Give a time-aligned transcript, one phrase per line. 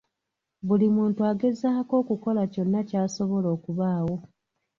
[0.67, 4.15] Buli muntu agezaako okukola kyonna ky'asobola okubaawo.